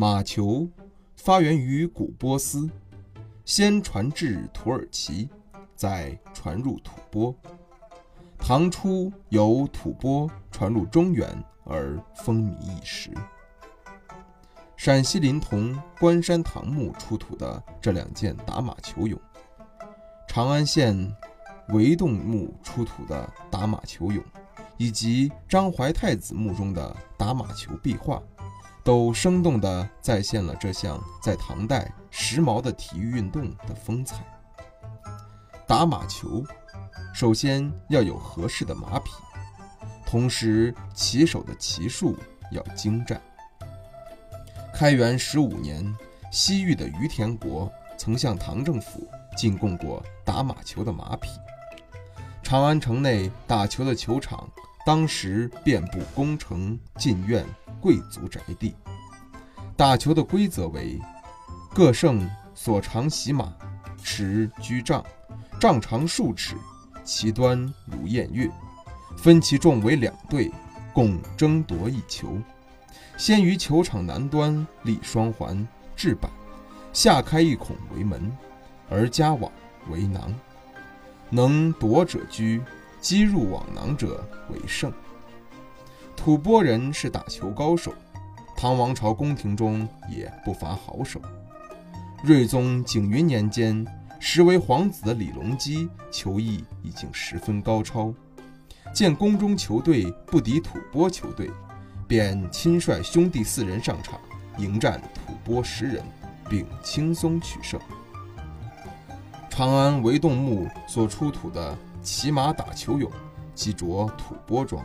[0.00, 0.66] 马球
[1.14, 2.66] 发源于古波斯，
[3.44, 5.28] 先传至土耳其，
[5.76, 7.36] 再传入吐蕃。
[8.38, 11.28] 唐初由吐蕃传入中原
[11.66, 13.10] 而风靡一时。
[14.74, 19.18] 陕西临潼关山唐墓出土的这两件打马球俑，
[20.26, 20.96] 长安县
[21.74, 24.22] 围洞墓出土的打马球俑，
[24.78, 28.22] 以及张怀太子墓中的打马球壁画。
[28.82, 34.24] 都生动地再现了这项在唐代时髦的体育运动的风采。
[35.66, 36.44] 打马球，
[37.14, 39.10] 首先要有合适的马匹，
[40.06, 42.16] 同时骑手的骑术
[42.50, 43.20] 要精湛。
[44.72, 45.84] 开元十五年，
[46.32, 49.06] 西域的于田国曾向唐政府
[49.36, 51.28] 进贡过打马球的马匹。
[52.42, 54.48] 长安城内打球的球场。
[54.86, 57.44] 当时遍布宫城、禁院、
[57.80, 58.74] 贵族宅地。
[59.76, 61.00] 打球的规则为：
[61.74, 63.52] 各胜所长骑马，
[64.02, 65.04] 持居杖，
[65.58, 66.56] 杖长数尺，
[67.04, 68.50] 其端如偃月。
[69.16, 70.50] 分其众为两队，
[70.92, 72.38] 共争夺一球。
[73.16, 75.66] 先于球场南端立双环
[75.96, 76.30] 置板，
[76.92, 78.30] 下开一孔为门，
[78.88, 79.50] 而加网
[79.90, 80.34] 为囊。
[81.30, 82.62] 能夺者居。
[83.00, 84.92] 击入网囊者为胜。
[86.22, 87.94] 吐蕃人是打球高手，
[88.54, 91.18] 唐王朝宫廷中也不乏好手。
[92.22, 93.86] 睿宗景云年间，
[94.18, 98.12] 时为皇子的李隆基球艺已经十分高超，
[98.92, 101.50] 见宫中球队不敌吐蕃球队，
[102.06, 104.20] 便亲率兄弟四人上场
[104.58, 106.04] 迎战吐蕃十人，
[106.50, 107.80] 并轻松取胜。
[109.48, 111.74] 长安围洞墓所出土的。
[112.02, 113.10] 骑马打球俑，
[113.54, 114.82] 即着吐蕃装，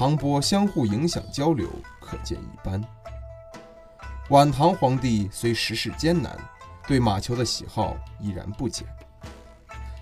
[0.00, 1.68] 唐波相互影响交流，
[2.00, 2.82] 可见一斑。
[4.30, 6.34] 晚唐皇帝虽时事艰难，
[6.88, 8.86] 对马球的喜好依然不减。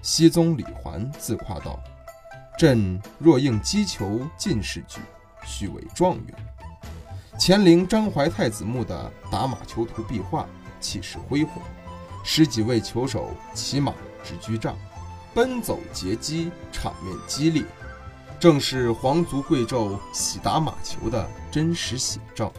[0.01, 1.81] 熹宗李环自夸道
[2.57, 5.01] ：“朕若应击球进士举，
[5.45, 6.35] 须为状元。”
[7.37, 10.47] 乾陵张怀太子墓的打马球图壁画
[10.79, 11.61] 气势恢宏，
[12.23, 13.93] 十几位球手骑马
[14.23, 14.77] 执居杖。
[15.35, 17.65] 奔走截击，场面激烈，
[18.41, 22.53] 正是皇族贵胄喜打马球的真实写照。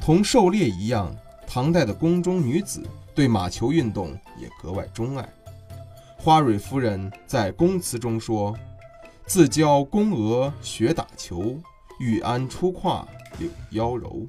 [0.00, 1.12] 同狩猎一样，
[1.44, 5.28] 唐代的宫中女子对马球运动也格外钟爱。
[6.16, 8.56] 花蕊夫人在宫词中说
[9.26, 11.58] ：“自教宫娥学打球，
[11.98, 13.06] 玉鞍出胯
[13.38, 14.24] 柳腰柔。”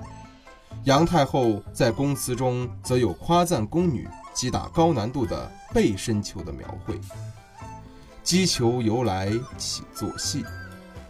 [0.86, 7.00] 杨太后在宫词中则有夸赞宫女击打高难度的背身球的描绘。
[8.28, 10.44] 击球由来起作戏，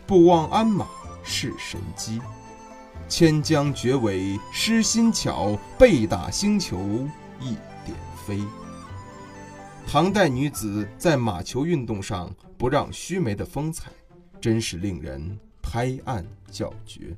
[0.06, 0.86] 不忘鞍马
[1.24, 2.22] 是神机。
[3.10, 6.78] 千江绝尾失心巧，背打星球
[7.40, 8.40] 一点飞。
[9.88, 13.90] 唐代女子在马球运动上不让须眉的风采，
[14.40, 17.18] 真是令人拍案叫绝。